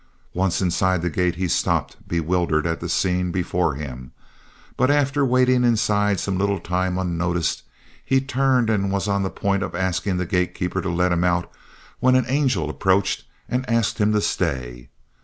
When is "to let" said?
10.81-11.11